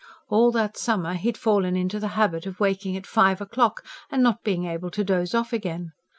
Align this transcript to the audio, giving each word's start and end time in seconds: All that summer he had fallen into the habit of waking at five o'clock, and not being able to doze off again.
All 0.29 0.49
that 0.53 0.77
summer 0.77 1.13
he 1.13 1.27
had 1.27 1.37
fallen 1.37 1.75
into 1.75 1.99
the 1.99 2.07
habit 2.17 2.47
of 2.47 2.59
waking 2.59 2.97
at 2.97 3.05
five 3.05 3.39
o'clock, 3.39 3.85
and 4.09 4.23
not 4.23 4.41
being 4.43 4.65
able 4.65 4.89
to 4.89 5.03
doze 5.03 5.35
off 5.35 5.53
again. 5.53 5.91